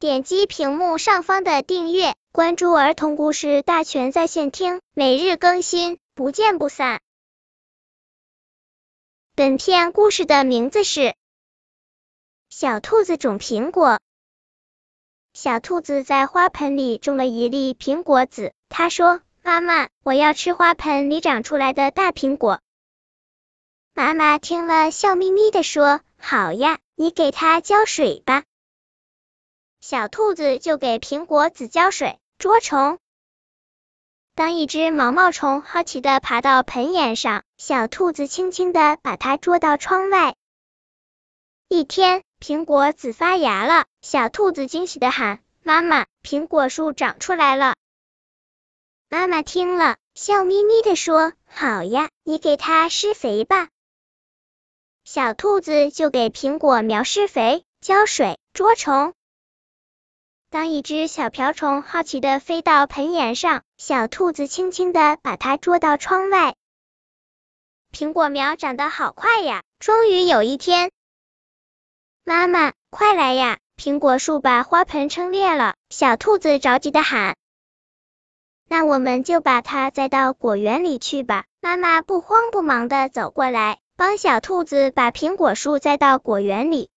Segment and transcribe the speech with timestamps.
[0.00, 7.00] 点击屏幕上方的订阅，关注儿童故事大全在线听，每日更新，不见不散。
[9.34, 11.00] 本片故事的名字是
[12.48, 13.88] 《小兔子种苹果》。
[15.32, 22.60] 小兔子在花盆里种了一粒苹果籽，它说：“妈妈，我要吃花盆里长出来的大苹果。”
[23.94, 28.44] 妈妈听了，笑眯眯的说：“好呀，你给它浇水吧。”
[29.80, 32.98] 小兔子就给苹果籽浇水，捉虫。
[34.34, 40.34] 当一只毛毛虫好奇的爬到盆沿上，小兔子轻轻的把它捉到窗外。
[41.68, 47.74] 一天，苹果籽发芽了，小兔子惊喜的喊：“妈妈，苹果树长出来了！”
[49.10, 53.68] 妈妈听了，笑眯眯的说：“好呀，你给它施肥吧。”
[55.04, 59.14] 小兔子就给苹果苗施肥、浇水、捉虫。
[60.50, 66.54] 当一只小瓢虫好奇的飞到盆沿上，小兔子轻轻的把它捉到窗外。
[67.92, 69.62] 苹果苗长得好快呀！
[69.78, 70.90] 终于有一天，
[72.24, 73.58] 妈妈，快来呀！
[73.76, 75.74] 苹果树把花盆撑裂了。
[75.90, 77.36] 小兔子着急的喊
[78.66, 86.88] ：“那我们就把它栽到果园里去吧。”妈妈不慌不忙的走过来，帮小兔子把苹果树栽到果园里。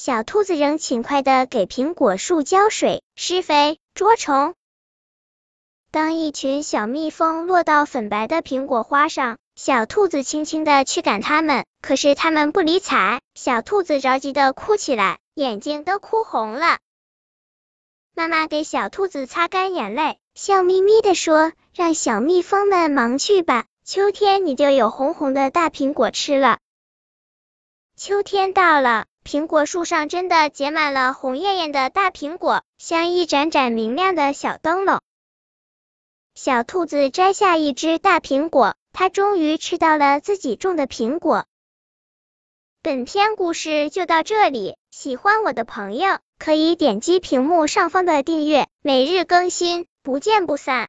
[0.00, 4.54] 小兔子仍勤快的给苹果树浇水、施肥、捉虫。
[5.90, 13.20] 当一群小蜜蜂落到粉白的苹果花上，小兔子轻轻的驱赶它们，可是它们不理睬。
[13.34, 16.78] 小兔子着急的哭起来，眼睛都哭红了。
[18.14, 26.60] 妈妈给小兔子擦干眼泪，笑眯眯的说：“让小蜜蜂们忙去吧，秋天你就有红红的大苹果吃了。”
[27.98, 29.06] 秋天到了。
[29.28, 35.02] 苹果树上真的结满了红艳艳的大苹果，像一盏盏明亮的小灯笼。
[36.34, 41.44] 小兔子摘下一只大苹果，它终于吃到了自己种的苹果。
[42.80, 50.86] 本篇故事就到这里，喜欢我的朋友可以点击屏幕上方的订阅，每日更新，不见不散。